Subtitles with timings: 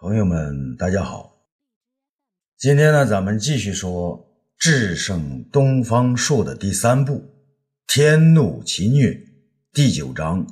[0.00, 1.46] 朋友们，大家好。
[2.58, 4.18] 今天呢，咱们继续说
[4.58, 7.12] 《智胜东方朔》的第三部
[7.86, 9.10] 《天怒其虐》
[9.72, 10.46] 第九章《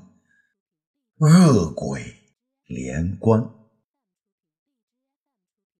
[1.18, 2.02] 恶鬼
[2.66, 3.40] 连关》。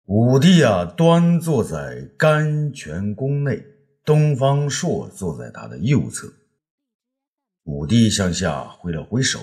[0.04, 3.64] 武帝啊，端坐在甘泉宫内，
[4.04, 6.29] 东方朔坐在他的右侧。
[7.62, 9.40] 武帝向下挥了挥手，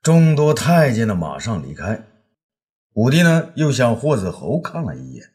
[0.00, 2.06] 众多太监呢马上离开。
[2.98, 5.32] 武帝呢，又向霍子侯看了一眼，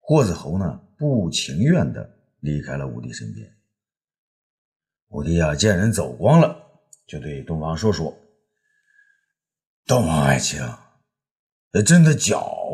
[0.00, 3.48] 霍子侯呢，不情愿的离开了武帝身边。
[5.10, 6.56] 武帝啊，见人走光了，
[7.06, 8.12] 就对东方朔说
[9.86, 10.60] ：“东方爱卿，
[11.86, 12.66] 朕的脚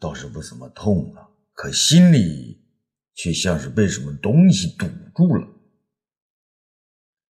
[0.00, 2.60] 倒是不怎么痛了，可心里
[3.14, 5.46] 却像是被什么东西堵住了。”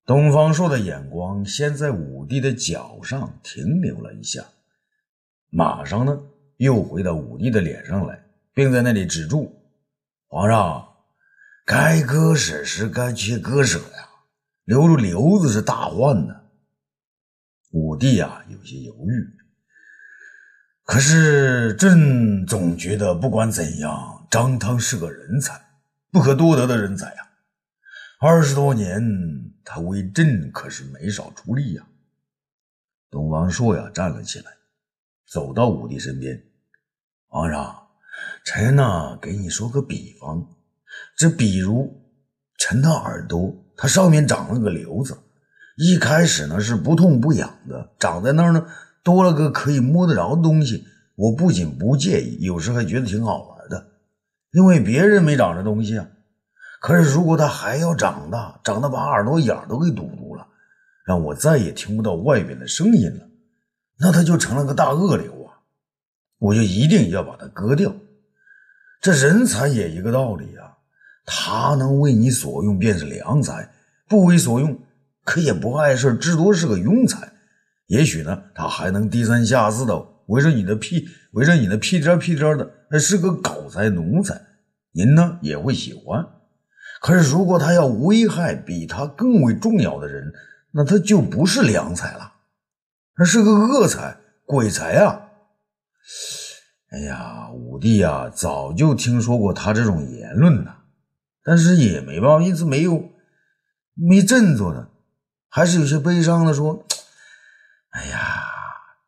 [0.06, 4.42] 东方朔的眼光先在武帝的脚上停留了一下。
[5.56, 6.20] 马上呢，
[6.56, 8.20] 又回到武帝的脸上来，
[8.52, 9.54] 并在那里止住。
[10.26, 10.84] 皇上，
[11.64, 14.08] 该割舍时该去割舍呀，
[14.64, 16.34] 留住瘤子是大患呢。
[17.70, 19.30] 武帝啊，有些犹豫。
[20.82, 25.54] 可是朕总觉得，不管怎样，张汤是个人才，
[26.10, 27.28] 不可多得的人才呀。
[28.18, 29.00] 二十多年，
[29.64, 31.86] 他为朕可是没少出力呀。
[33.08, 34.46] 东方朔呀，站了起来。
[35.34, 36.40] 走到武帝身边，
[37.26, 37.74] 皇上，
[38.44, 40.46] 臣呢给你说个比方，
[41.18, 41.92] 这比如
[42.56, 45.18] 臣的耳朵，它上面长了个瘤子，
[45.76, 48.64] 一开始呢是不痛不痒的，长在那儿呢
[49.02, 53.88] 多了个可以摸得着的东西，我不仅不介意，有时还觉得挺好玩的，
[54.52, 56.06] 因为别人没长这东西啊。
[56.80, 60.46] 可是如果它还要长大，长得把耳朵眼都给堵住了，
[61.04, 63.26] 让我再也听不到外边的声音了。
[63.98, 65.58] 那他就成了个大恶瘤啊！
[66.38, 67.94] 我就一定要把它割掉。
[69.00, 70.76] 这人才也一个道理啊，
[71.24, 73.70] 他能为你所用便是良才，
[74.08, 74.78] 不为所用
[75.24, 77.32] 可也不碍事，至多是个庸才。
[77.86, 84.40] 也许呢，他还能低三下四的围着你的屁，围着你的屁颠屁颠的，那是个狗才奴才，
[84.92, 86.26] 您呢也会喜欢。
[87.00, 90.32] 可是如果他要危害比他更为重要的人，
[90.72, 92.32] 那他就不是良才了。
[93.16, 95.20] 那是个恶才、鬼才啊！
[96.90, 100.74] 哎呀，武帝呀，早就听说过他这种言论呢，
[101.42, 103.10] 但是也没办法，一直没有
[103.94, 104.88] 没振作的，
[105.48, 106.84] 还是有些悲伤的说
[107.90, 108.44] ：“哎呀，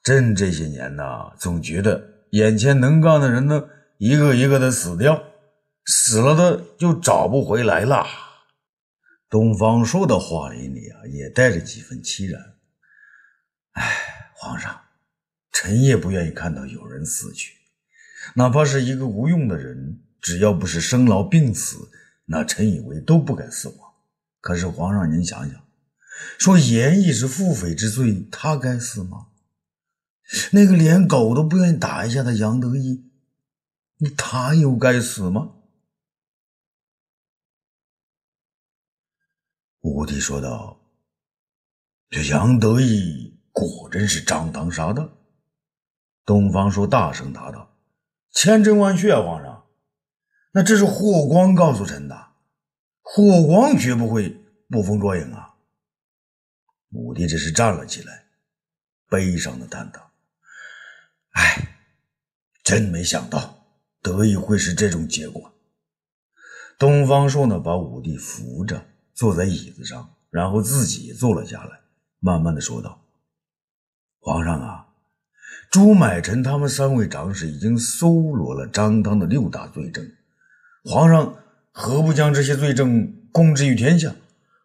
[0.02, 3.64] 朕这些年呐，总觉得眼前能干的人呢，
[3.98, 5.22] 一个一个的死掉，
[5.84, 8.06] 死了的就找不回来了。”
[9.30, 12.55] 东方朔的话里里啊，也带着几分凄然。
[13.76, 14.80] 哎，皇上，
[15.52, 17.52] 臣也不愿意看到有人死去，
[18.34, 21.90] 哪怕是一个无用的人，只要不是生老病死，
[22.24, 23.92] 那臣以为都不该死亡。
[24.40, 25.62] 可是皇上，您想想，
[26.38, 29.28] 说严毅是腹诽之罪，他该死吗？
[30.52, 33.10] 那个连狗都不愿意打一下的杨得意，
[34.16, 35.52] 他又该死吗？
[39.82, 40.80] 武帝说道
[42.08, 45.08] ：“这杨得意。”果真是张汤杀的。
[46.26, 47.74] 东方朔大声答道
[48.30, 49.64] ：“千真万确，皇上。
[50.52, 52.32] 那这是霍光告诉臣的，
[53.00, 54.28] 霍光绝不会
[54.68, 55.54] 捕风捉影啊。”
[56.92, 58.26] 武帝这时站了起来，
[59.08, 60.10] 悲伤的叹道
[61.32, 61.78] ：“哎，
[62.62, 63.64] 真没想到
[64.02, 65.50] 得意会是这种结果。”
[66.78, 71.80] 东方朔呢，把武帝扶着坐在椅子上，然后自己坐了下来，
[72.18, 73.05] 慢慢的说道。
[74.26, 74.88] 皇上啊，
[75.70, 80.04] 朱买臣他们三位长史已经搜罗了张汤的六大罪证，
[80.82, 81.36] 皇上
[81.70, 84.12] 何不将这些罪证公之于天下，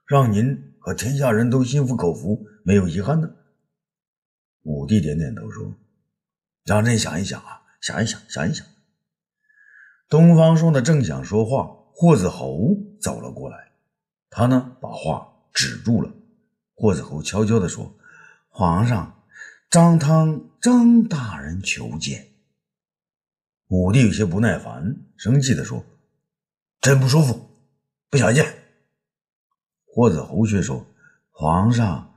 [0.08, 3.30] 让您和天下人都心服口服，没有遗憾呢？
[4.64, 5.72] 武帝点点头说
[6.66, 8.66] ：“让朕想一想啊，想一想，想一想。”
[10.10, 13.74] 东方朔呢正想说话，霍子侯走了过来，
[14.32, 16.12] 他呢把话止住了。
[16.74, 17.94] 霍子侯悄悄地说
[18.50, 19.18] ：“皇上。”
[19.72, 22.28] 张汤，张大人求见。
[23.70, 25.82] 武帝有些不耐烦，生气地说
[26.82, 27.50] ：“朕不舒服，
[28.10, 28.54] 不想见。”
[29.88, 30.86] 霍子侯却说
[31.32, 32.16] ：“皇上，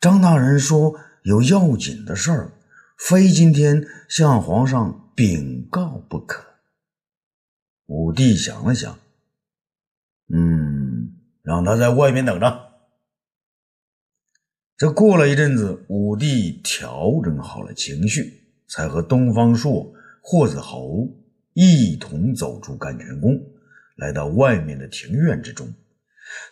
[0.00, 2.50] 张大人说有要紧的事儿，
[2.98, 6.44] 非今天向皇上禀告不可。”
[7.86, 8.98] 武帝想了想，
[10.34, 11.12] 嗯，
[11.42, 12.65] 让他在外面等着。
[14.78, 19.90] 这过了一阵子，武帝调整好了情绪，才和东方朔、
[20.20, 21.08] 霍子侯
[21.54, 23.40] 一同走出甘泉宫，
[23.96, 25.66] 来到外面的庭院之中。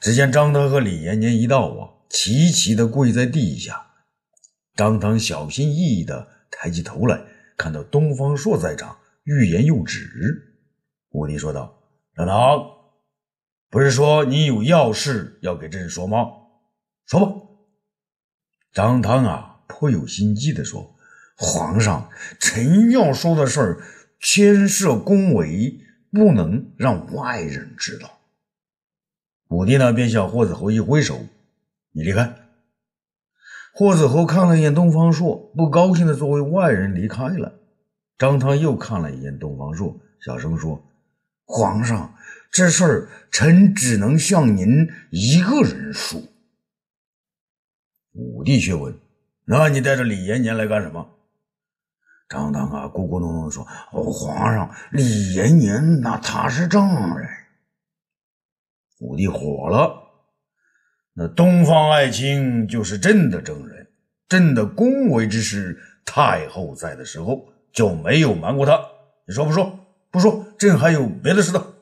[0.00, 3.88] 只见张汤和李延年一到啊，齐齐的跪在地下。
[4.74, 7.20] 张汤小心翼翼的抬起头来，
[7.58, 10.08] 看到东方朔在场，欲言又止。
[11.10, 11.78] 武帝说道
[12.16, 12.58] ：“张汤，
[13.68, 16.24] 不是说你有要事要给朕说吗？
[17.04, 17.30] 说吧。”
[18.74, 20.96] 张汤啊，颇有心机的说
[21.38, 22.10] ：“皇上，
[22.40, 23.82] 臣要说的事儿
[24.20, 25.80] 牵涉宫闱，
[26.10, 28.18] 不能让外人知道。”
[29.48, 31.24] 武帝呢，便向霍子侯一挥手
[31.94, 32.34] ：“你离开。”
[33.72, 37.54] 霍子侯看了一眼东方朔，不高兴的作为外人离开了。
[38.18, 40.84] 张汤又看了一眼东方朔，小声说
[41.46, 42.12] ：“皇上，
[42.50, 46.20] 这事儿臣只能向您一个人说。”
[48.14, 48.98] 武帝却问
[49.44, 51.06] ：“那你带着李延年来干什么？”
[52.28, 56.88] 张汤啊，咕咕哝哝的说：“哦，皇上，李延年那他是证
[57.18, 57.28] 人。”
[59.00, 60.00] 武帝火了。
[61.12, 63.88] 那东方爱卿就是朕的证人，
[64.28, 68.80] 朕的恭维之事，太后在的时候就没有瞒过他。
[69.26, 69.78] 你说不说？
[70.10, 71.74] 不说，朕还有别的事的。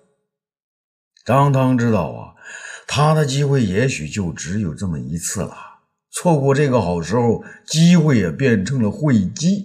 [1.24, 2.34] 张汤知道啊，
[2.86, 5.54] 他的机会也许就只有这么一次了，
[6.12, 9.64] 错过这个好时候，机会也变成了慧机。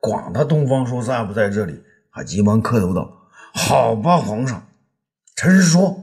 [0.00, 4.66] 管他东方朔在不在这里，还急忙磕头道：“好吧，皇上，
[5.34, 6.02] 臣说。”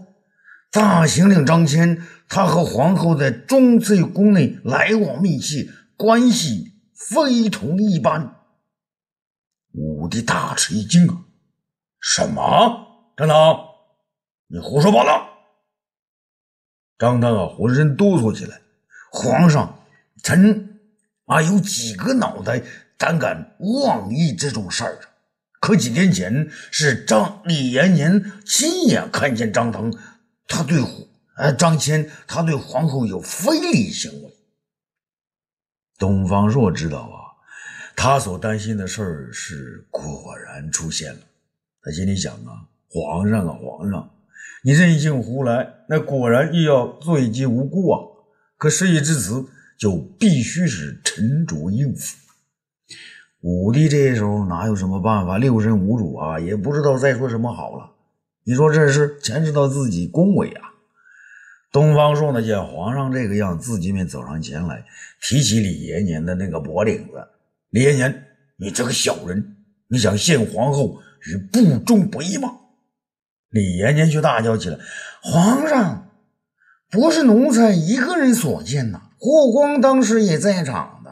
[0.72, 8.38] 大行令张骞，他和皇后在中翠宫内来往密切，关系非同一般。
[9.74, 11.26] 武帝大吃一惊啊！
[12.00, 13.12] 什么？
[13.16, 13.60] 张汤，
[14.48, 15.30] 你胡说八道！
[16.98, 18.63] 张汤啊，浑身哆嗦起来。
[19.16, 19.80] 皇上，
[20.24, 20.80] 臣
[21.26, 22.64] 啊，有几个脑袋
[22.98, 25.02] 胆敢妄议这种事儿啊？
[25.62, 29.94] 可几天前是张李延年亲眼看见张腾。
[30.48, 30.84] 他对
[31.38, 34.34] 呃张骞，他对皇后有非礼行为。
[36.00, 37.38] 东方朔知道啊，
[37.96, 41.20] 他所担心的事儿是果然出现了。
[41.84, 44.10] 他心里想啊，皇上啊，皇上，
[44.64, 48.10] 你任性胡来，那果然又要罪及无辜啊。
[48.64, 49.46] 可事已至此，
[49.78, 52.16] 就必须是沉着应付。
[53.42, 55.38] 武帝这时候哪有什么办法？
[55.38, 57.92] 六神无主啊，也不知道再说什么好了。
[58.46, 60.72] 你说这是牵涉到自己恭维啊？
[61.74, 64.86] 东方朔呢，见皇上这个样，自己便走上前来，
[65.22, 67.28] 提起李延年的那个脖领子。
[67.70, 69.58] 李延年，你这个小人，
[69.90, 72.50] 你想陷皇后于不忠不义吗？
[73.50, 74.80] 李延年却大叫起来
[75.22, 76.13] ：“皇上，
[76.94, 81.12] 不是奴才一个人所见呐，霍光当时也在场的。”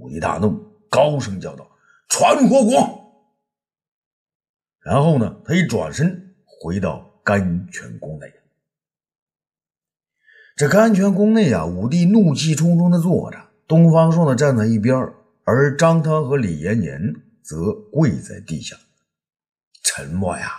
[0.00, 1.70] 武帝大怒，高声叫道
[2.08, 3.00] ：“传霍光！”
[4.80, 8.32] 然后呢，他一转身回到甘泉宫内。
[10.56, 14.96] 这甘泉宫内啊，武帝怒气冲冲的坐着，东方朔呢站在一边，
[15.44, 18.76] 而张汤和李延年则跪在地下，
[19.82, 20.50] 沉默呀，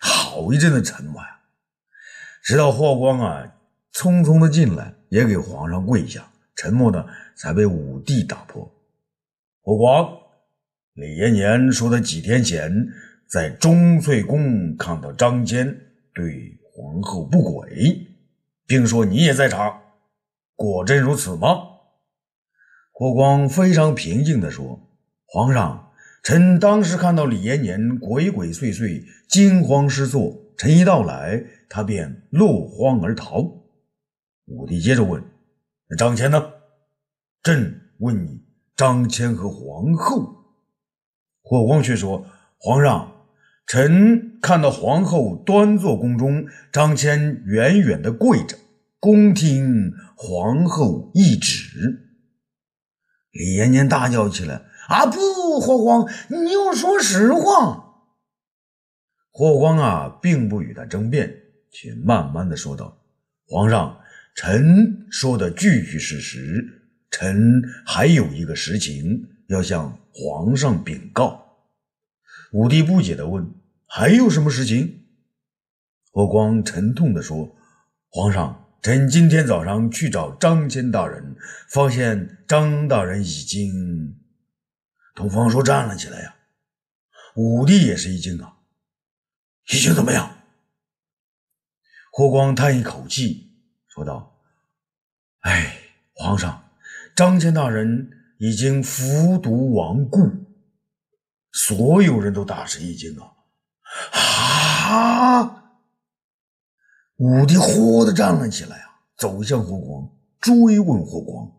[0.00, 1.39] 好一阵的沉默呀。
[2.42, 3.54] 直到霍光啊
[3.92, 7.06] 匆匆的进来，也给皇上跪下，沉默的
[7.36, 8.70] 才被武帝打破。
[9.62, 10.08] 霍光，
[10.94, 12.88] 李延年说他几天前。
[13.32, 18.08] 在中翠宫看到张坚对皇后不轨，
[18.66, 19.82] 并说你也在场，
[20.56, 21.48] 果真如此吗？
[22.90, 24.80] 霍光非常平静地说
[25.30, 25.92] ：“皇上，
[26.24, 33.40] 臣当时看到李延年鬼鬼祟祟、惊慌失措，臣一到来，他便落荒而逃。”
[34.44, 35.24] 武帝接着问
[35.88, 36.50] ：“那张骞呢？”
[37.42, 38.44] 朕问你，
[38.76, 40.36] 张骞和皇后。
[41.40, 42.26] 霍光却说
[42.60, 43.16] ：“皇上。”
[43.66, 48.58] 臣看到皇后端坐宫中，张骞远远的跪着，
[48.98, 52.08] 恭听皇后懿旨。
[53.30, 58.02] 李延年大叫起来：“啊不，霍光，你要说实话！”
[59.30, 61.39] 霍光啊，并不与他争辩，
[61.70, 63.00] 却慢慢的说道
[63.46, 64.00] ：“皇上，
[64.34, 66.76] 臣说的句句是实。
[67.10, 71.58] 臣还有一个实情要向皇上禀告。”
[72.52, 73.52] 武帝不解的问。
[73.92, 75.02] 还有什么事情？
[76.12, 77.56] 霍光沉痛的说
[78.10, 81.36] ：“皇上，臣今天早上去找张骞大人，
[81.68, 84.16] 发现张大人已经……”
[85.16, 86.36] 东方朔站了起来呀，
[87.34, 88.58] 武帝也是一惊啊，
[89.72, 90.39] 已经怎么样？
[92.10, 93.50] 霍光叹一口气，
[93.88, 94.36] 说道
[95.40, 95.76] ：“哎，
[96.12, 96.62] 皇上，
[97.14, 100.18] 张骞大人已经服毒亡故，
[101.52, 103.32] 所有人都大吃一惊啊！
[104.90, 105.56] 啊！
[107.16, 111.50] 武帝豁的站了起来啊，走向霍光，追问霍光：“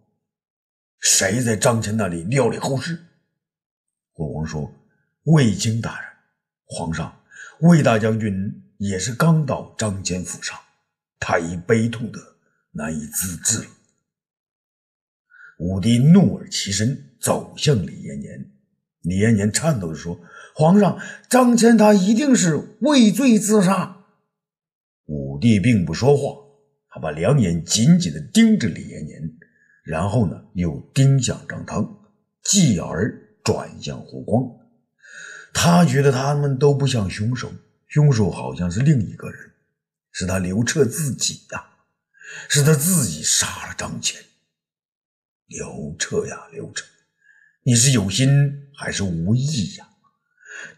[0.99, 2.99] 谁在张骞那里料理后事？”
[4.11, 4.69] 霍光说
[5.25, 6.09] ：“卫青大人，
[6.65, 7.15] 皇上，
[7.61, 8.33] 卫大将军
[8.83, 10.57] 也是刚到张骞府上，
[11.19, 12.19] 他已悲痛的
[12.71, 13.65] 难以自制了。”
[15.59, 18.51] 武帝怒而起身，走向李延年。
[19.01, 20.19] 李延年颤抖着说
[20.55, 23.97] ：“皇上，张骞他一定是畏罪自杀。”
[25.05, 26.39] 武帝并不说话，
[26.89, 29.21] 他把两眼紧紧地盯着李延年，
[29.83, 31.99] 然后呢，又盯向张汤，
[32.43, 34.43] 继而转向胡光。
[35.53, 37.51] 他觉得他们都不像凶手，
[37.91, 39.51] 凶手好像是另一个人，
[40.13, 41.61] 是他刘彻自己呀，
[42.47, 44.15] 是他自己杀了张骞。
[45.47, 46.85] 刘彻呀，刘彻，
[47.63, 48.29] 你是有心
[48.73, 49.89] 还是无意呀？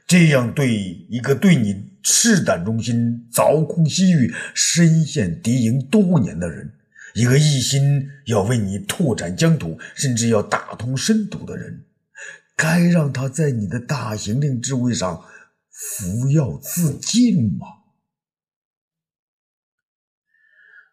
[0.08, 0.74] 这样对
[1.08, 6.74] 一个对你赤胆忠心、凿空西域、深陷敌营多年的人，
[7.14, 11.86] 一个一心要为你拓展疆土，甚至要打通深度的人，
[12.56, 15.24] 该让他在你的大行令之位上
[15.74, 17.68] 服药自尽吗？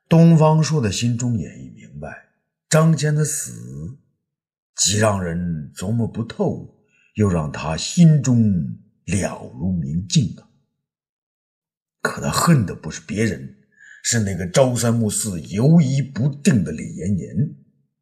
[0.09, 2.31] 东方朔的心中也已明白。
[2.69, 3.99] 张骞的死，
[4.75, 6.83] 既让人琢磨不透，
[7.15, 8.43] 又让他心中
[9.05, 10.49] 了如明镜啊！
[12.01, 13.57] 可他恨的不是别人，
[14.03, 17.55] 是那个朝三暮四、犹疑不定的李延年。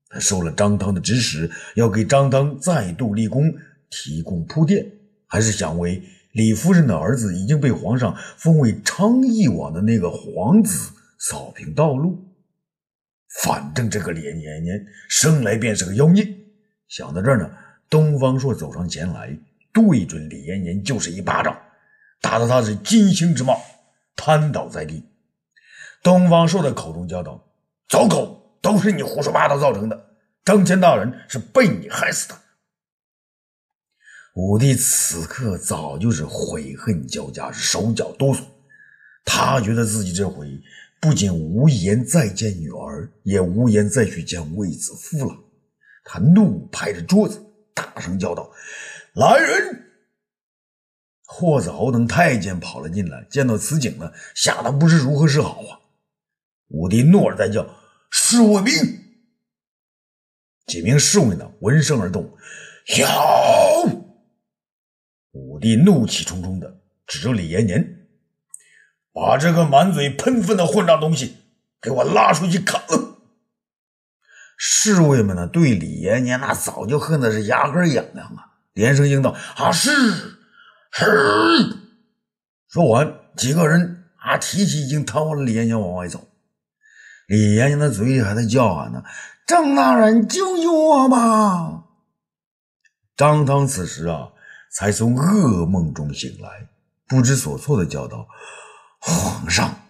[0.09, 3.43] 他受了张汤的指使，要给张汤再度立功
[3.91, 4.91] 提供铺垫，
[5.27, 6.03] 还是想为
[6.39, 12.17] 李夫人的儿子已经被皇上封为昌邑王的那个皇子扫平道路？
[13.43, 16.25] 反正这个李延年生来便是个妖孽。
[16.87, 17.51] 想到这儿呢，
[17.91, 19.37] 东方朔走上前来，
[19.73, 21.61] 对准李延年就是一巴掌，
[22.21, 23.61] 打得他是金星之貌，
[24.15, 25.03] 瘫倒在地。
[26.05, 27.45] 东方朔的口中叫道
[27.91, 30.11] ：“走狗，都是你胡说八道造成的。
[30.45, 32.37] 张骞大人是被你害死的。”
[34.39, 38.39] 武帝此刻早就是悔恨交加，手脚哆嗦。
[39.25, 40.49] 他觉得自己这回。
[41.01, 45.37] 不仅无颜再见女儿，也无颜再去见卫子夫了。
[46.05, 47.41] 他怒拍着桌子，
[47.75, 48.51] 大声叫道
[49.15, 49.85] ：“来人！”
[51.27, 55.79] 霍子侯等太监跑了进来，见到此景呢，吓得不知如何是好啊！
[56.69, 57.65] 武帝怒而再叫
[58.11, 58.75] ：“侍卫兵！”
[60.67, 62.23] 几名侍卫呢，闻声而动。
[62.99, 64.08] 有！
[65.59, 68.07] 武帝怒气冲冲的指着李延年。
[69.13, 71.37] 把这个满嘴喷粪的混账东西
[71.83, 73.19] 给我拉出去砍了！
[74.57, 79.91] 侍卫们呢，对李延年那早就恨的是牙根痒痒啊，连声应道：“啊，是
[80.93, 81.77] 是。”
[82.71, 86.29] 说完，几个人啊提起已经瘫痪的李延年往外走。
[87.27, 89.03] 李延年的嘴里还在叫喊呢
[89.49, 91.87] ：“张大人，救救我吧！”
[93.17, 94.29] 张汤此时啊，
[94.73, 96.69] 才从噩梦中醒来，
[97.07, 98.27] 不知所措的叫道。
[99.01, 99.81] 皇上，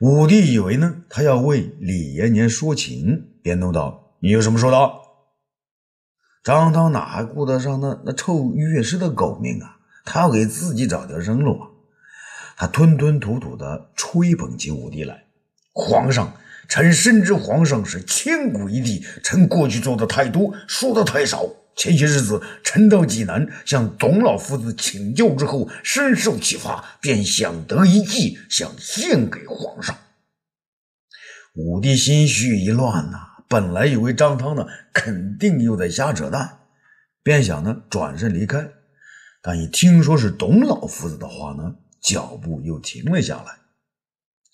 [0.00, 4.76] 武帝以为呢，他要为李延年说情，便怒道：“你有什么说的？”
[6.44, 9.78] 张汤哪还顾得上那那臭乐师的狗命啊？
[10.04, 11.70] 他要给自己找条生路啊！
[12.56, 15.24] 他吞吞吐吐的吹捧起武帝来
[15.72, 16.34] ：“皇上，
[16.68, 29.96] 臣深知皇上是千古一帝，臣过去做的太多，说的太少。”前些日子，臣到济南向董老夫子请教之后，深受启发，便想得一计，想献给皇上。
[31.54, 36.60] 武帝心绪一乱呐，本来以为张汤呢肯定又在瞎扯淡，
[37.22, 38.68] 便想呢转身离开，
[39.42, 43.58] 但一听说是董老夫子的话呢，脚步又停了下来。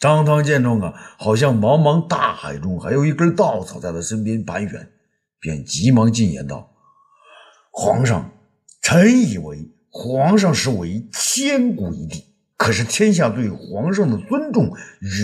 [0.00, 4.88] 张汤见状啊，好像茫茫大海中还有一根稻草在他身边盘旋，
[5.40, 6.72] 便急忙进言道。
[7.80, 8.32] 皇上，
[8.82, 12.24] 臣以为皇上是为千古一帝，
[12.56, 14.72] 可是天下对皇上的尊重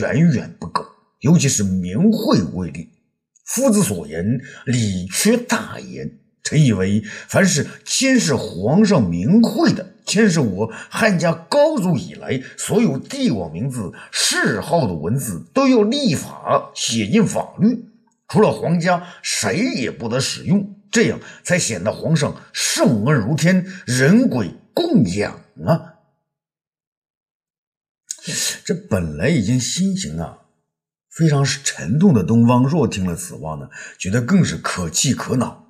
[0.01, 0.85] 远远不够，
[1.19, 2.91] 尤其是名讳为例。
[3.45, 6.09] 夫子所言理缺大言。
[6.45, 17.85] 臣以为，凡是牵涉皇上名讳的，牵涉我汉家高祖以来所有帝王名字、谥号的文字，都要立法写进法律，
[18.29, 20.77] 除了皇家，谁也不得使用。
[20.95, 25.97] 这样才显得皇上圣恩如天，人鬼供养啊！
[28.65, 30.39] 这本来已经心情啊
[31.11, 35.67] 非常是沉痛的东方朔听了此话呢，觉得更是可气可恼。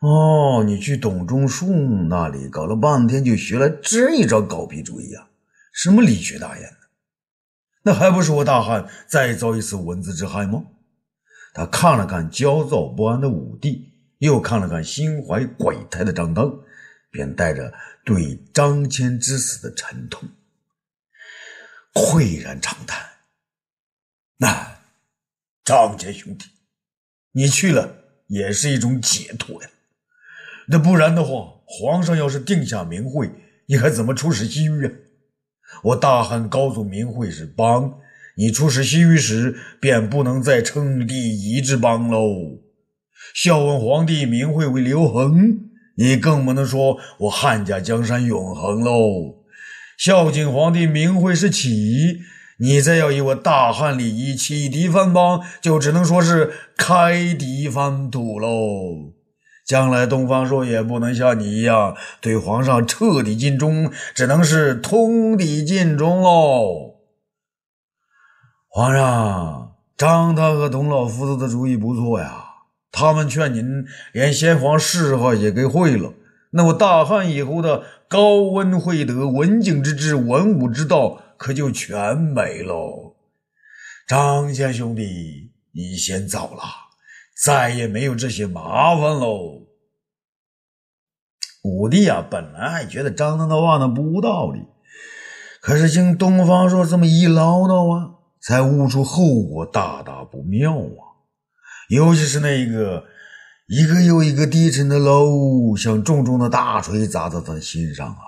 [0.00, 1.72] 哦，你去董仲舒
[2.10, 5.30] 那里搞了半天，就学了这一招狗屁主意啊？
[5.72, 6.76] 什么理学大言呢？
[7.84, 10.64] 那还不是我大汉再遭一次文字之害吗？
[11.54, 16.60] 他看了看焦躁不安的武帝，又看了看心怀鬼胎的张当，
[17.10, 17.72] 便带着
[18.04, 20.28] 对张骞之死的沉痛，
[21.92, 23.04] 喟然长叹。
[24.38, 24.78] 那
[25.64, 26.46] 张家兄弟，
[27.32, 29.70] 你去了也是一种解脱呀。
[30.68, 33.30] 那不然的话，皇上要是定下明讳，
[33.66, 34.92] 你还怎么出使西域啊？
[35.82, 38.00] 我大汉高祖明讳是邦，
[38.36, 42.62] 你出使西域时便不能再称帝仪之邦喽。
[43.36, 45.58] 孝文皇帝明讳为刘恒，
[45.96, 49.44] 你更不能说我汉家江山永恒喽。
[49.98, 52.22] 孝景皇帝明讳是启。
[52.58, 59.12] 你再要以我大汉礼仪启迪藩邦，就只能说是开敌藩土喽。
[59.66, 66.94] 将来东方朔也不能像你一样对皇上彻底尽忠，只能是通敌尽忠喽。
[68.70, 72.45] 皇上，张汤和董老夫子的主意不错呀，
[72.98, 76.14] 他们劝您连先皇谥号也给毁了，
[76.52, 81.22] 那我大汉以后的高温惠德、文景之治、文武之道。
[81.38, 83.16] 可就全没喽，
[84.08, 86.62] 张家兄弟，你先走了，
[87.44, 89.66] 再也没有这些麻烦喽。
[91.62, 94.62] 武帝啊，本来还觉得张当的话呢不无道理，
[95.60, 101.15] 可是听东方朔这么一唠叨啊，才悟出后果大大不妙啊。
[101.88, 103.04] 尤其是那一个
[103.68, 108.18] 一个又一个低沉的喽，像重重的大锤砸在他的心上啊。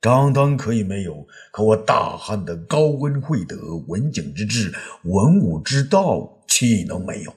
[0.00, 3.56] 张当可以没有，可我大汉的高温惠德、
[3.88, 7.34] 文景之治、文武之道，岂能没有？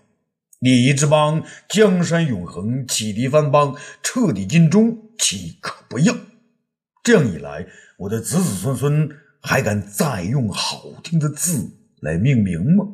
[0.59, 6.15] 礼仪之邦，江山永恒，启迪藩邦，彻底尽忠，岂可不要？
[7.03, 7.65] 这样一来，
[7.97, 9.09] 我的子子孙孙
[9.41, 11.67] 还敢再用好听的字
[11.99, 12.85] 来命名吗？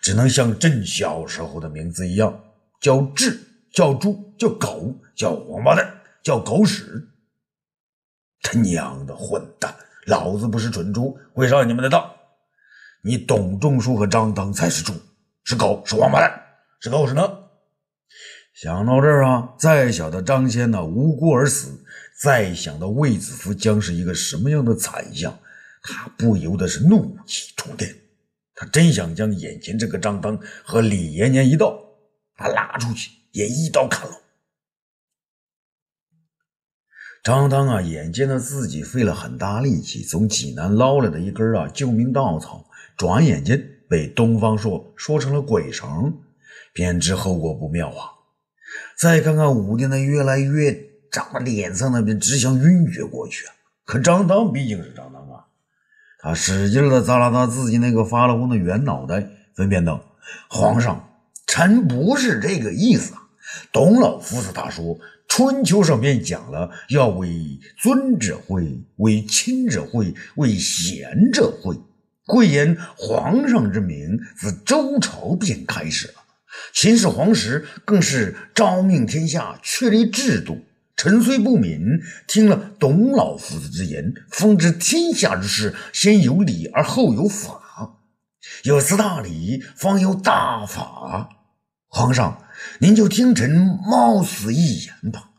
[0.00, 2.44] 只能像朕小时候的名字一样，
[2.80, 3.38] 叫智，
[3.72, 7.08] 叫猪，叫狗，叫王八蛋，叫狗屎。
[8.42, 9.74] 他娘的混蛋！
[10.06, 12.08] 老子不是蠢猪，会上你们的当。
[13.02, 14.92] 你董仲舒和张当才是猪，
[15.42, 16.40] 是狗，是王八蛋，
[16.80, 17.28] 是狗屎呢！
[18.54, 21.72] 想到这儿啊，再小的张骞呢，无辜而死；
[22.22, 25.36] 再想到卫子夫将是一个什么样的惨相，
[25.82, 27.94] 他不由得是怒气冲天。
[28.56, 31.78] 他真想将眼前这个张当和李延年一道，
[32.34, 34.22] 他拉出去也一刀砍了。
[37.22, 42.64] 张当啊，眼见着自己费了很大力气从济南捞来的一根啊救命稻草，
[42.96, 45.86] 转眼间被东方朔说成了鬼神，
[46.72, 48.10] 便知后果不妙啊！
[48.96, 50.72] 再看看武帝那越来越
[51.10, 53.54] 长的脸色，那边只想晕厥过去啊！
[53.84, 55.25] 可张当毕竟是张当
[56.26, 60.02] 啊，他使劲的砸了砸自己那个发了红的圆脑袋，分辨道
[60.50, 61.08] ：“皇上，
[61.46, 63.22] 臣不是这个意思啊！
[63.70, 71.76] 董老夫子他说。”春秋上便讲了，要为尊者讳，为亲者讳，为贤者讳。
[72.26, 76.14] 贵言皇上之名，自周朝便开始了。
[76.72, 80.58] 秦始皇时更是诏命天下，确立制度。
[80.96, 81.80] 臣虽不敏，
[82.26, 88.00] 听了董老夫子之言，方知天下之事，先有理而后有法，
[88.64, 91.28] 有此大礼，方有大法。
[91.88, 92.42] 皇上。
[92.78, 93.50] 您就听臣
[93.84, 95.30] 冒死一言吧，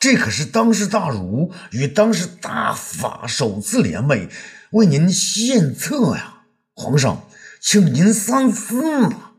[0.00, 4.28] 这可是当世大儒与当世大法首次联袂，
[4.72, 6.42] 为您献策呀！
[6.74, 7.28] 皇上，
[7.60, 9.34] 请您三思吧。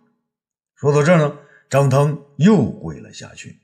[0.75, 1.36] 说到这儿呢，
[1.69, 3.60] 张汤又跪了下去。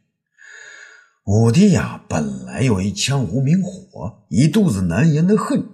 [1.25, 5.65] 武帝呀，本来有一腔无名火，一肚子难言的恨，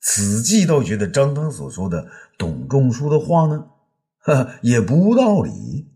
[0.00, 2.06] 此际倒觉得张汤所说的
[2.38, 3.66] 董仲舒的话呢，
[4.18, 5.88] 哈，也不无道理。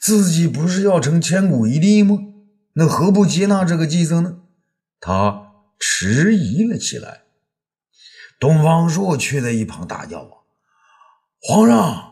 [0.00, 2.18] 自己不是要成千古一帝吗？
[2.74, 4.38] 那何不接纳这个计策呢？
[4.98, 7.22] 他迟疑了起来。
[8.40, 10.32] 东方朔却在一旁大叫：“啊，
[11.40, 12.08] 皇上！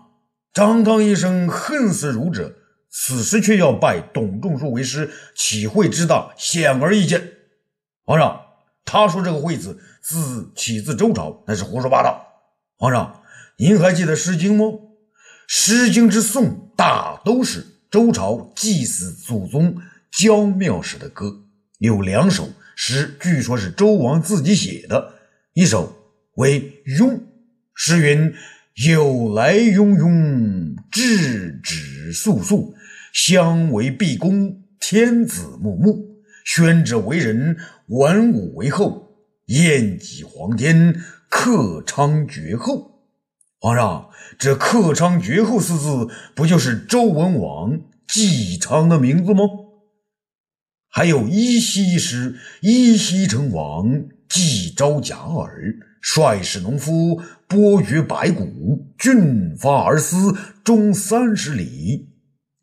[0.52, 2.54] 张汤一生恨死儒者，
[2.90, 7.22] 此时却要拜董仲舒为师，岂会之大，显而易见。
[8.04, 8.40] 皇上，
[8.84, 12.26] 他说这个‘惠’字，字起自周朝，那是胡说八道。
[12.76, 13.22] 皇上，
[13.58, 14.64] 您还记得《诗经》吗？”
[15.52, 19.76] 《诗经》之颂，大都是周朝祭祀祖宗
[20.18, 21.44] 郊庙时的歌，
[21.78, 25.14] 有两首诗，据说是周王自己写的，
[25.54, 25.92] 一首
[26.34, 26.60] 为
[26.98, 27.10] 《雍》，
[27.74, 28.32] 诗云
[28.88, 32.74] ：“有来庸庸，质质肃肃，
[33.12, 36.10] 相为毕恭，天子穆穆。
[36.44, 43.04] 宣者为人，文武为后，燕己皇天，克昌绝后。
[43.60, 49.42] 皇上，这“克昌绝后”四字，不就是周文王姬昌的名字吗？
[50.88, 55.74] 还有依稀一诗：“依稀成王，季昭甲耳。
[56.00, 62.08] 率使农夫，播掘白骨，郡发而思，终三十里。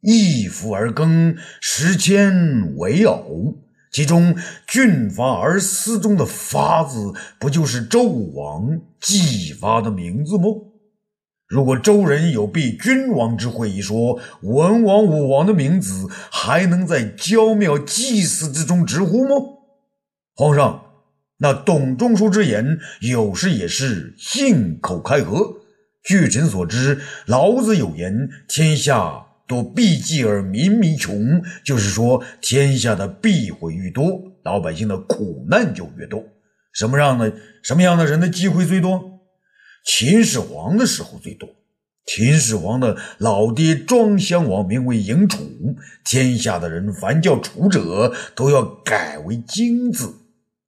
[0.01, 3.60] 一夫而耕，十千为偶。”
[3.93, 4.36] 其中
[4.67, 10.43] “郡发而思”中的“发”字，不就是周武王姬发的名字吗？
[11.47, 19.36] 如果周人有避君王之讳一说，文王、武王的名字还能在郊庙祭祀之中直呼吗？
[20.36, 20.87] 皇上，
[21.39, 25.58] 那董仲舒之言有时也是信口开河。
[26.04, 36.23] 据臣所知，老子有言：“天下多避忌而民弥穷”，就是说天下的避讳愈多，老百姓的苦难就越多。
[36.73, 39.19] 什么样的什么样的人的忌讳最多？
[39.86, 41.50] 秦始皇的时候最多，
[42.06, 45.38] 秦始皇的老爹庄襄王名为嬴楚，
[46.04, 50.13] 天下的人凡叫楚者都要改为荆字。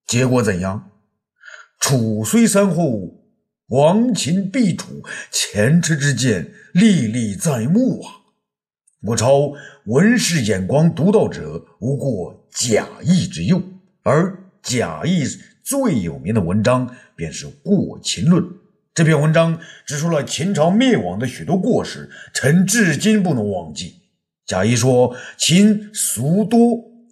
[0.09, 0.89] 结果怎样？
[1.79, 3.27] 楚虽三户，
[3.67, 8.15] 亡秦必楚，前车之鉴历历在目啊！
[9.03, 9.53] 我朝
[9.85, 13.61] 文士眼光独到者，无过贾谊之用，
[14.01, 15.23] 而贾谊
[15.63, 18.43] 最有名的文章便是《过秦论》。
[18.95, 23.93] 这篇文章指出了秦朝灭亡的许多过失，臣至今不能忘记。
[24.47, 26.59] 贾谊说：“秦俗多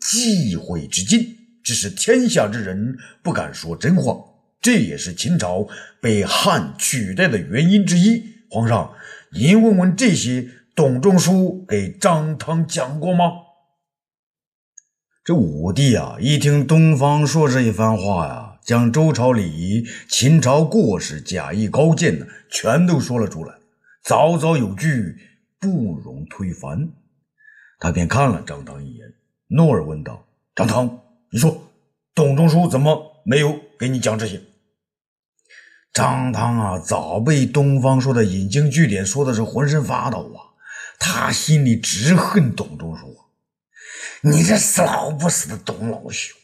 [0.01, 1.36] 忌讳之禁，
[1.67, 4.15] 致使天下之人不敢说真话，
[4.61, 5.67] 这也是秦朝
[6.01, 8.93] 被汉取代的原因之一。”皇上，
[9.33, 13.25] 您问问这些，董仲舒给张汤讲过吗？
[15.25, 18.53] 这武帝啊，一听东方朔这一番话呀。
[18.63, 23.53] 将周朝礼仪、秦朝过失、假意高见的全都说了出来，
[24.03, 25.17] 早早有据，
[25.59, 26.89] 不容推翻。
[27.79, 29.13] 他便看了张汤一眼，
[29.47, 30.25] 诺尔问道
[30.55, 30.99] ：“张汤，
[31.31, 31.71] 你说
[32.13, 34.41] 董仲舒怎么没有给你讲这些？”
[35.93, 40.53] 张汤啊，早被东方朔的引经据典说的是浑身发抖啊，
[40.99, 43.15] 他心里直恨董仲舒！
[44.21, 46.37] 你这死老不死的董老兄！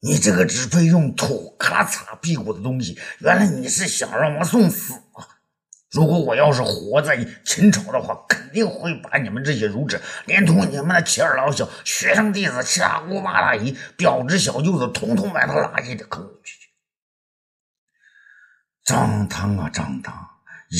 [0.00, 5.26] 你这个只会用土咔擦屁股的东西，原来你是想让我送死啊！
[5.92, 16.56] 如果我要是活在秦朝的话，肯定会把你们这些儒者，连同你们的妻儿老小、学生弟子、七大姑八大姨、表侄小舅子，统统把他拉进这坑里去。
[18.84, 20.14] 张汤啊，张汤，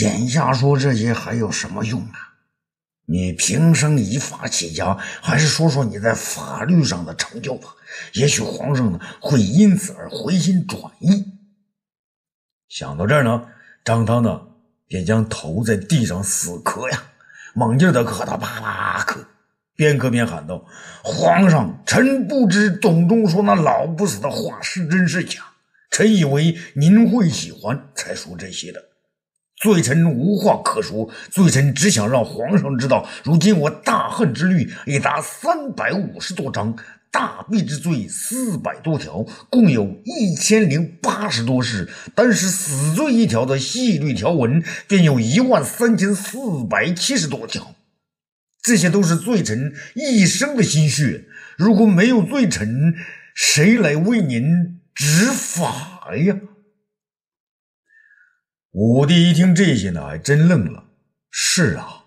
[0.01, 2.33] 眼下说这些还有什么用啊？
[3.05, 7.69] 你平生以法起家，还是说说你在法律上的成就吧？
[8.15, 11.27] 也许皇上呢会因此而回心转意。
[12.69, 13.47] 想到这儿呢，
[13.85, 14.41] 张汤呢
[14.93, 17.03] 便将头在地上死磕呀，
[17.55, 19.25] 猛劲的磕，他啪啪磕，
[19.75, 20.67] 边磕边喊道
[21.03, 25.41] ：“皇上，臣不知董仲舒那老不死的话是真是假，
[25.91, 28.85] 臣以为您会喜欢，才说这些的。
[29.63, 36.77] 罪臣无话可说，罪臣只想让皇上知道，如今我大恨之律已达三百五十多章。”
[37.13, 46.39] 大弊之罪四百多条，共有一千零八十多事；单是死罪一条的细律条文，便有一万三千四
[46.71, 47.75] 百七十多条。
[48.63, 51.27] 这些都是罪臣一生的心血。
[51.59, 52.95] 如果没有罪臣，
[53.35, 56.37] 谁来为您执法呀？
[58.73, 60.85] 武帝一听这些呢，还真愣了。
[61.31, 62.05] 是啊，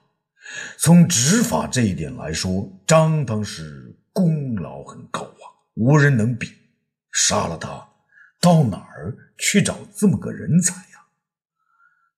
[0.78, 3.93] 从执法这一点来说，张汤是。
[4.15, 6.54] 功劳很高啊，无人能比。
[7.12, 7.86] 杀了他，
[8.39, 11.08] 到哪儿去找这么个人才呀？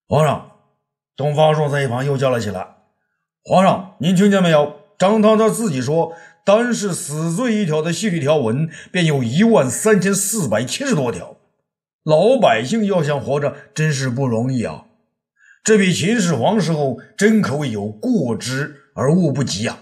[0.06, 0.52] 皇上，
[1.16, 2.76] 东方朔在一旁又叫了起来
[3.42, 4.76] ：“皇上，您听见没有？
[4.96, 11.37] 张汤他自己说，单是死罪一条的细律条文，便有一万三千四百七十多条。
[12.08, 14.86] 老百姓要想活着，真是不容易啊！
[15.62, 19.76] 这比秦始皇时候真可谓有过之而无不及呀！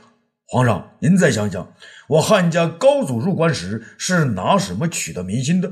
[0.49, 1.73] 皇上，您再想想。”
[2.11, 5.71] 我汉家高祖入关时是拿什么取得民心的？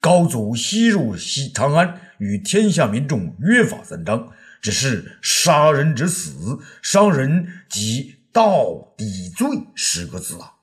[0.00, 4.28] 高祖西入西长安，与天下民众约法三章，
[4.60, 10.61] 只是杀人者死，伤人即盗抵罪十个字啊。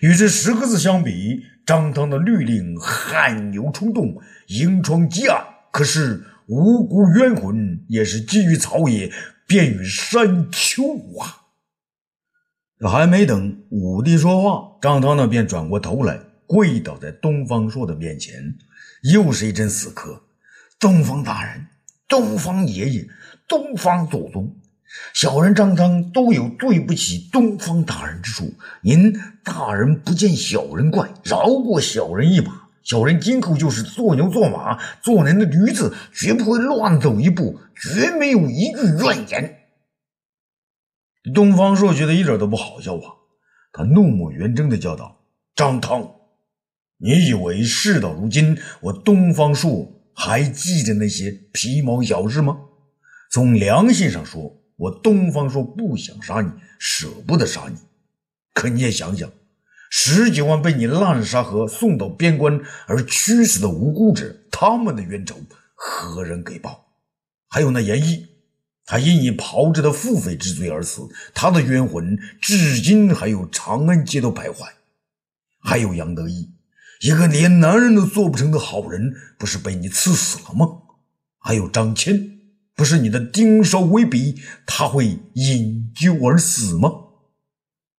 [0.00, 9.12] 与这十个字相比，张汤的律令汗牛充栋，银疮积案，可是无辜冤魂也是基于草野，
[9.46, 10.82] 便于山丘
[11.18, 11.42] 啊！
[12.88, 18.56] 还没等武帝说话，张汤呢便转过头来，跪倒在东方朔的面前，
[19.12, 20.22] 又是一阵死磕。
[20.78, 21.66] 东方大人，
[22.08, 23.06] 东方爷爷，
[23.46, 24.56] 东方祖宗。
[25.14, 29.12] 小人张汤都有对不起东方大人之处，您
[29.44, 32.68] 大人不见小人怪，饶过小人一把。
[32.82, 39.58] 小人今后就是做牛做马，做人的驴子，绝不会乱走一步，绝没有一句怨言。
[41.34, 43.14] 东方朔觉得一点都不好笑啊，
[43.72, 45.20] 他怒目圆睁的叫道
[45.54, 46.10] ：“张汤，
[46.96, 52.58] 你以为事到如今，我东方朔还记着那些皮毛小事吗？
[53.30, 57.76] 从良心上说。”我东方朔不想杀你，舍不得杀你，
[58.54, 59.30] 可你也想想，
[59.90, 65.36] 十几万被你滥杀和送到边关而屈死的无辜者，他们的冤仇
[65.74, 66.86] 何人给报？
[67.46, 68.28] 还有那严毅，
[68.86, 74.66] 他因你炮制的腹诽之罪而死，他的冤魂至今还有长安街头徘徊。
[75.58, 76.54] 还有杨得意，
[77.02, 80.66] 一个连男人都做不成的好人，不是被你刺死了吗？
[81.38, 82.39] 还有张骞。
[82.80, 86.90] 不是你的丁梢威逼，他会因救而死吗？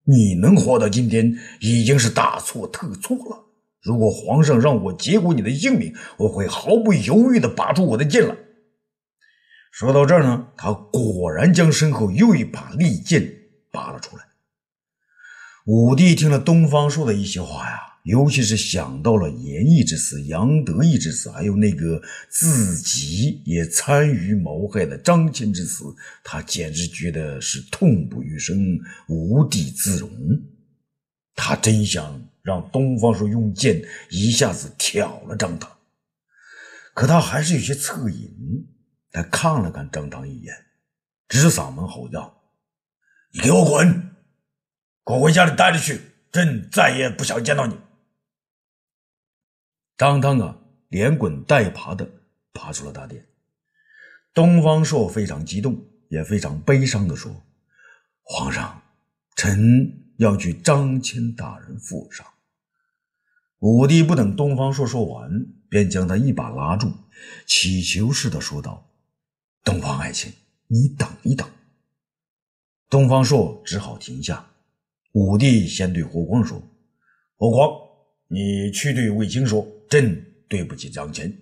[0.06, 3.46] 你能活到今天，已经是大错特错了。
[3.84, 8.36] 如果皇上让我结果你的性命，我会毫不犹豫地拔出我的剑来。
[9.72, 13.24] 说到这儿呢，他果然将身后又一把利剑
[13.72, 14.24] 拔了出来。
[15.68, 17.78] 武帝听了东方朔的一席话呀。
[18.04, 25.86] 尤其是想到了严毅之死、杨得意之死，还有那个自己也参与谋害的张骞之死，
[26.24, 30.10] 他简直觉得是痛不欲生、无地自容。
[31.36, 35.72] 他真想让东方朔用剑一下子挑了张汤，
[36.96, 38.68] 可他还是有些恻隐。
[39.12, 40.56] 他看了看张汤一眼，
[41.28, 42.42] 直嗓门吼道
[43.34, 44.10] ：“你给我滚！
[45.04, 46.00] 滚回家里待着去！
[46.32, 47.76] 朕再也不想见到你！”
[50.02, 52.10] 张汤啊，连滚带爬的
[52.54, 53.24] 爬出了大殿。
[54.34, 57.32] 东方朔非常激动，也非常悲伤的说
[58.26, 58.82] ：“皇上，
[59.36, 62.26] 臣要去张骞大人府上。”
[63.62, 65.30] 武帝不等东方朔说完，
[65.70, 66.92] 便将他一把拉住，
[67.46, 68.90] 乞求似的说道
[69.64, 70.34] ：“东方爱卿，
[70.66, 71.48] 你等一等。”
[72.90, 74.48] 东方朔只好停下。
[75.12, 76.60] 武帝先对霍光说
[77.38, 77.70] ：“霍光，
[78.32, 81.36] 你去对卫青说。”朕对不起张骞，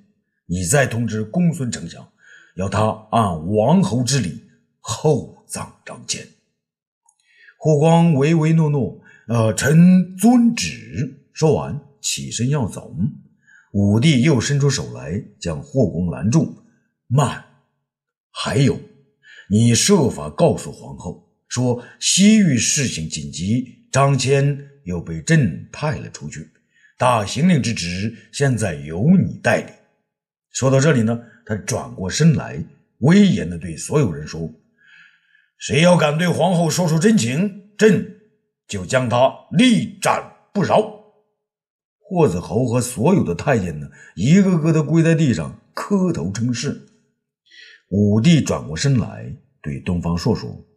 [0.47, 2.11] 你再通知公孙丞相，
[2.55, 4.41] 要他按王侯之礼
[4.79, 6.25] 厚葬张骞。
[7.59, 11.29] 霍光唯唯诺诺，呃，臣遵旨。
[11.31, 12.91] 说完，起身要走。
[13.71, 16.63] 武帝又伸出手来，将霍光拦住。
[17.05, 17.45] 慢，
[18.31, 18.79] 还有，
[19.47, 26.49] 你设法告诉皇后，说西域事情紧急，张骞又被朕派了出去。
[26.99, 29.71] 大行令之职，现在由你代理。
[30.51, 32.61] 说到这里呢，他转过身来，
[32.97, 34.51] 威严地对所有人说
[35.57, 38.19] ：“谁要敢对皇后说出真情，朕
[38.67, 40.99] 就将他立斩不饶。”
[42.03, 46.85] 霍子侯和所有的太监呢，一个个的跪在地上磕头称是。
[47.87, 50.67] 武帝转过身来对东方朔说：“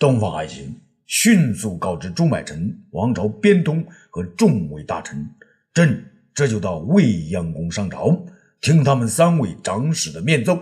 [0.00, 0.74] 东方爱卿。”
[1.06, 5.28] 迅速告知朱买臣、王朝边通和众位大臣，
[5.72, 8.26] 朕这就到未央宫上朝，
[8.60, 10.58] 听他们三位长史的面奏。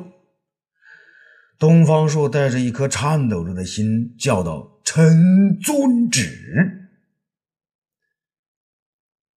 [1.59, 6.91] 东方朔带着一颗颤抖着的心叫道：“臣遵旨。”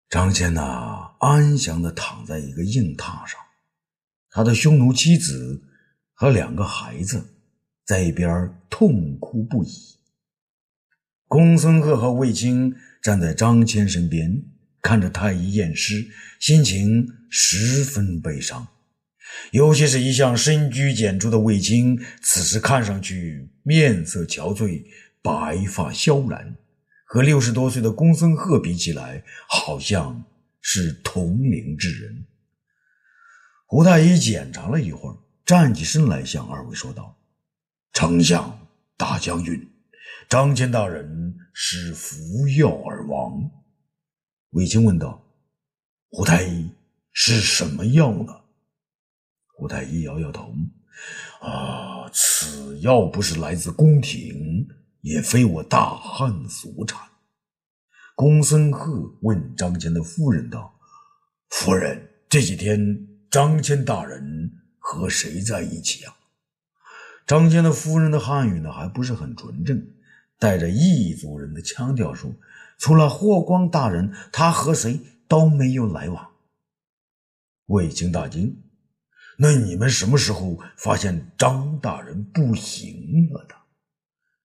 [0.10, 3.40] 张骞呐，安详的躺在一个硬榻上，
[4.32, 5.62] 他的匈奴妻子
[6.14, 7.24] 和两个孩子
[7.86, 9.70] 在一边痛哭不已。
[11.28, 14.44] 公孙贺和卫青站在张骞身边，
[14.82, 16.08] 看着太医验尸，
[16.40, 18.68] 心情十分悲伤。
[19.52, 24.86] 尤其是一向深居简出的卫青，此时看上去面色憔悴，
[25.22, 26.56] 白发萧然，
[27.06, 30.24] 和六十多岁的公孙贺比起来，好像
[30.62, 32.26] 是同龄之人。
[33.66, 37.18] 胡太医检查了一会儿，站起身来向二位说道
[37.92, 39.68] ：“丞相、大将军。”
[40.28, 43.52] 张骞大人是服药而亡。
[44.52, 45.24] 卫青问道
[46.10, 46.72] ：“胡太医
[47.12, 48.34] 是什么药呢？”
[49.56, 50.54] 胡太医摇摇头
[51.42, 54.68] ：“啊，此药不是来自宫廷，
[55.02, 57.00] 也非我大汉所产。”
[58.16, 60.80] 公孙贺问张骞的夫人道
[61.50, 66.16] ：“夫人，这几天张骞大人和谁在一起啊？
[67.28, 69.86] 张骞的夫人的汉语呢，还不是很纯正，
[70.40, 72.34] 带着异族人的腔调说
[72.78, 76.32] ：“除了霍光大人，他和谁都没有来往。”
[77.68, 78.64] 卫青大惊
[79.40, 83.56] ：“那你们什么时候发现张大人不行了的？”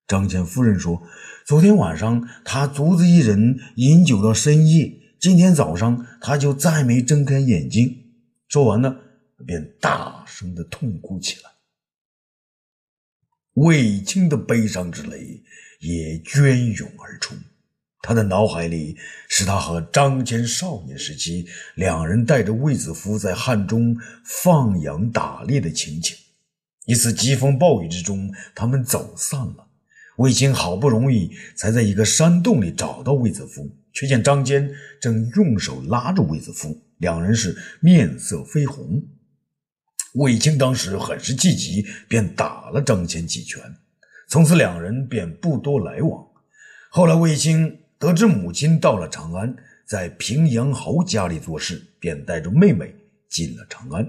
[0.06, 1.02] 张骞夫人说
[1.46, 7.96] ：“昨天晚上他独自一人饮酒到深夜，今天早上他就再没睁开眼睛。”
[8.48, 8.96] 说完呢，
[9.46, 11.50] 便大声的痛哭起来。
[13.54, 15.44] 卫青的悲伤之泪
[15.80, 17.34] 也涓涌而出，
[18.02, 18.96] 他的脑海里
[19.28, 26.14] 是他和张骞少年时期两人带着卫子夫在汉中放羊打猎的情景。
[26.86, 29.68] 一次疾风暴雨之中，他们走散了。
[30.16, 39.02] 卫青好不容易才在一个山洞里找到卫子夫，却见张骞正用手拉着卫子夫，两人是面色绯红。
[40.14, 43.62] 卫青当时很是气急，便打了张骞几拳。
[44.30, 46.24] 从此两人便不多来往。
[46.90, 52.94] 后来卫青得知母亲到了长安，在平阳侯家里做事，便带着妹妹
[53.28, 54.06] 进了长安。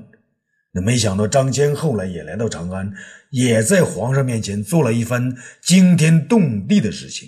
[0.71, 2.93] 那没想到张骞后来也来到长安，
[3.31, 7.27] 也在皇上面前做了一番惊天动地的事情。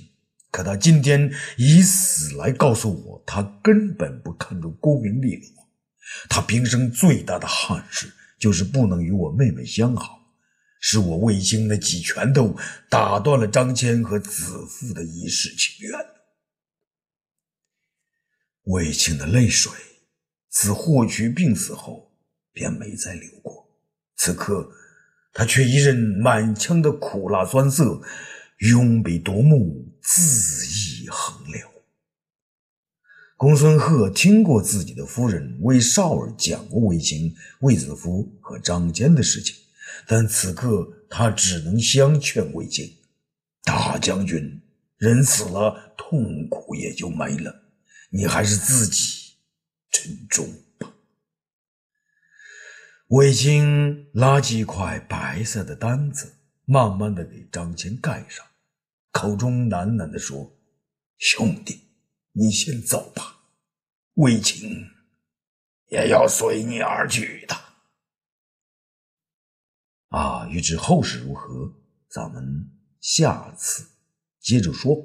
[0.52, 5.44] 可他今天以死来告诉我，他根本不看重功名利禄，
[6.30, 8.08] 他平生最大的憾事。
[8.40, 10.20] 就是不能与我妹妹相好，
[10.86, 12.58] 是我卫青那几拳头
[12.89, 15.98] 打断了张骞和子父的一世情缘。
[18.63, 19.72] 卫青的泪水
[20.50, 22.12] 自霍去病死后
[22.52, 23.65] 便没再流过，
[24.17, 24.69] 此刻
[25.32, 28.02] 他却一任满腔的苦辣酸涩，
[28.58, 31.65] 永笔夺目，恣意横流。
[33.38, 39.56] 公孙贺听过自己的夫人为少儿讲过卫青、卫子夫和张骞的事情，
[40.08, 42.86] 但此刻他只能相劝卫青
[43.64, 44.62] ：“大将军，
[44.98, 47.54] 人死了，痛苦也就没了，
[48.10, 49.36] 你还是自己
[49.90, 50.94] 珍重吧。”
[53.10, 56.34] 卫青拉起一块白色的单子，
[56.66, 58.46] 慢慢的给张骞盖上，
[59.12, 60.56] 口中喃喃的说
[61.18, 61.80] ：“兄弟。”
[62.36, 63.42] 你先走吧，
[64.16, 64.90] 卫青
[65.92, 67.56] 也要随你而去的。
[70.13, 71.73] 啊，欲知后事如何，
[72.08, 72.69] 咱们
[73.02, 73.84] 下次
[74.39, 74.95] 接着说。